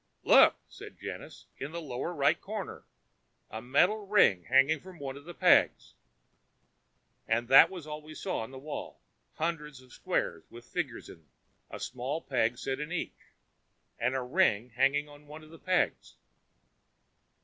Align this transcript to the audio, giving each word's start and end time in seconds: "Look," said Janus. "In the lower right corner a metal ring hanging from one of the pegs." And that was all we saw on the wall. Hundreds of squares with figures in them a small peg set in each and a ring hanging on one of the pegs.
"Look," 0.23 0.55
said 0.67 0.97
Janus. 0.99 1.45
"In 1.59 1.73
the 1.73 1.79
lower 1.79 2.11
right 2.11 2.41
corner 2.41 2.85
a 3.51 3.61
metal 3.61 4.07
ring 4.07 4.45
hanging 4.45 4.79
from 4.79 4.97
one 4.97 5.15
of 5.15 5.25
the 5.25 5.33
pegs." 5.35 5.93
And 7.27 7.47
that 7.49 7.69
was 7.69 7.85
all 7.85 8.01
we 8.01 8.15
saw 8.15 8.39
on 8.39 8.49
the 8.49 8.57
wall. 8.57 8.99
Hundreds 9.35 9.79
of 9.79 9.93
squares 9.93 10.43
with 10.49 10.65
figures 10.65 11.07
in 11.07 11.17
them 11.17 11.29
a 11.69 11.79
small 11.79 12.19
peg 12.19 12.57
set 12.57 12.79
in 12.79 12.91
each 12.91 13.29
and 13.99 14.15
a 14.15 14.23
ring 14.23 14.71
hanging 14.71 15.07
on 15.07 15.27
one 15.27 15.43
of 15.43 15.51
the 15.51 15.59
pegs. 15.59 16.15